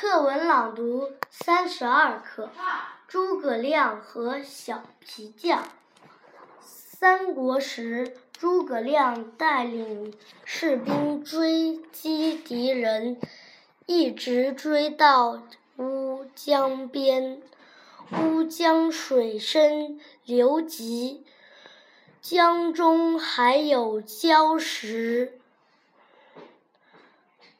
[0.00, 2.48] 课文朗读三十二课：
[3.06, 5.68] 诸葛亮和小皮匠。
[6.62, 10.14] 三国时，诸葛亮带领
[10.46, 13.20] 士兵追击敌人，
[13.84, 15.42] 一直追到
[15.76, 17.42] 乌江边。
[18.22, 21.26] 乌江水深流急，
[22.22, 25.38] 江中还有礁石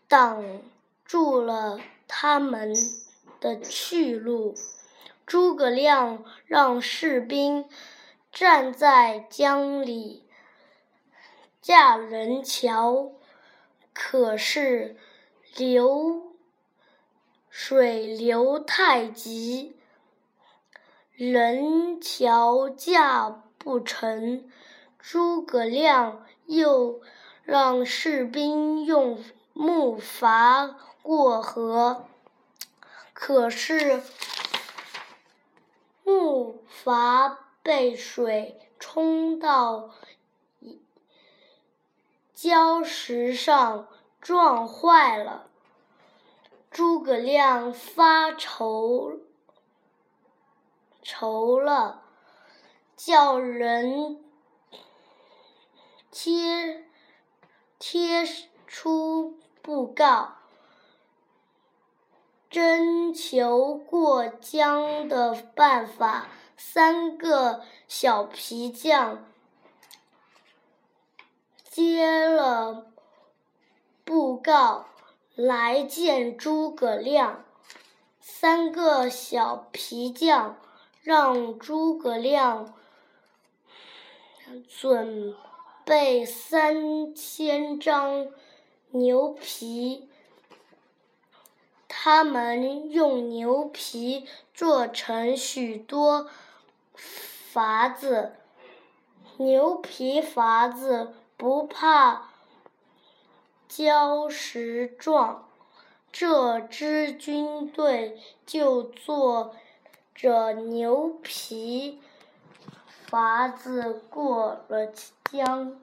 [0.08, 0.42] 挡
[1.04, 1.78] 住了。
[2.12, 2.74] 他们
[3.38, 4.56] 的去路，
[5.24, 7.68] 诸葛亮让士兵
[8.32, 10.24] 站在江里
[11.62, 13.12] 架人桥，
[13.92, 14.96] 可是
[15.56, 16.34] 流
[17.48, 19.76] 水流太急，
[21.12, 24.50] 人桥架不成。
[24.98, 27.00] 诸葛亮又
[27.44, 29.22] 让士兵用
[29.52, 30.74] 木筏。
[31.02, 32.04] 过河，
[33.14, 34.02] 可是
[36.04, 39.90] 木筏被水冲到
[42.36, 43.88] 礁石上，
[44.20, 45.48] 撞坏了。
[46.70, 49.18] 诸葛亮发愁
[51.02, 52.02] 愁了，
[52.94, 54.22] 叫人
[56.10, 56.84] 贴
[57.78, 58.26] 贴
[58.66, 58.99] 出
[59.70, 60.34] 布告。
[62.50, 69.24] 征求过江的办法，三个小皮匠
[71.62, 72.88] 接了
[74.04, 74.86] 布告
[75.36, 77.44] 来见诸葛亮。
[78.18, 80.56] 三个小皮匠
[81.00, 82.74] 让诸葛亮
[84.68, 85.36] 准
[85.84, 88.26] 备三千张
[88.90, 90.08] 牛皮。
[91.92, 96.30] 他们用牛皮做成许多
[97.52, 98.36] 筏子，
[99.36, 102.30] 牛皮筏子不怕
[103.68, 105.48] 礁石撞，
[106.10, 109.54] 这支军队就坐
[110.14, 112.00] 着牛皮
[113.10, 114.86] 筏子过了
[115.30, 115.78] 江。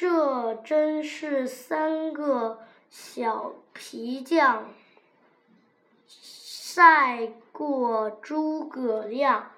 [0.00, 4.68] 这真是三个小皮匠。
[6.06, 9.50] 赛过诸葛亮。